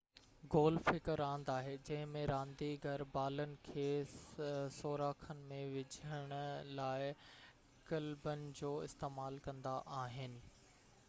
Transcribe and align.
golf 0.53 0.87
هڪ 0.91 1.13
راند 1.19 1.49
آهي 1.55 1.73
جنهن 1.89 2.07
۾ 2.13 2.23
رانديگر 2.31 3.03
بالن 3.17 3.53
کي 3.67 3.83
سوراخن 4.79 5.45
۾ 5.53 5.61
وجهڻ 5.75 6.35
لاءِ 6.81 7.13
ڪلبن 7.93 8.49
جو 8.63 8.75
استعمال 8.89 9.41
ڪندا 9.51 9.79
آهن 10.03 10.39